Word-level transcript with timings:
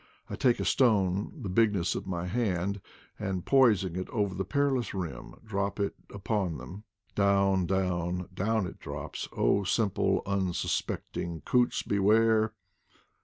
I 0.31 0.35
take 0.35 0.59
a 0.59 0.65
stone 0.65 1.31
the 1.43 1.47
bigness 1.47 1.93
of 1.93 2.07
my 2.07 2.25
hand, 2.25 2.81
and, 3.19 3.45
poising 3.45 3.95
it 3.95 4.09
over 4.09 4.33
the 4.33 4.43
perilous 4.43 4.95
rim, 4.95 5.09
IDLE 5.09 5.11
DAYS 5.43 5.51
133 5.51 5.51
drop 5.53 5.79
it 5.79 5.95
upon 6.15 6.57
them: 6.57 6.83
down, 7.13 7.67
down, 7.67 8.27
down 8.33 8.65
it 8.65 8.79
drops; 8.79 9.29
oh, 9.31 9.63
simple, 9.63 10.23
unsuspecting 10.25 11.41
coots, 11.45 11.83
beware! 11.83 12.53